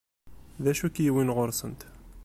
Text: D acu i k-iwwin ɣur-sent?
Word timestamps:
D 0.63 0.65
acu 0.71 0.85
i 0.87 0.89
k-iwwin 0.95 1.33
ɣur-sent? 1.35 1.81